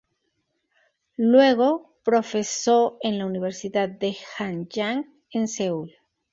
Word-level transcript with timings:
Luego 1.17 1.93
profesó 2.03 2.97
en 3.03 3.19
la 3.19 3.27
Universidad 3.27 3.87
de 3.87 4.17
Hanyang 4.39 5.05
en 5.29 5.47
Seúl. 5.47 5.93